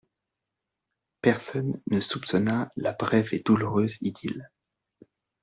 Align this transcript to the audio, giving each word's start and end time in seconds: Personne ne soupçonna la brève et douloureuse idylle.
Personne 1.21 1.79
ne 1.91 2.01
soupçonna 2.01 2.71
la 2.75 2.91
brève 2.93 3.35
et 3.35 3.39
douloureuse 3.45 3.97
idylle. 4.01 4.49